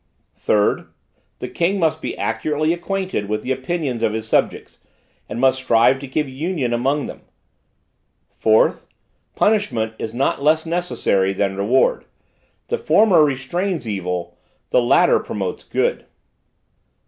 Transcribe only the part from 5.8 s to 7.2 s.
to keep union among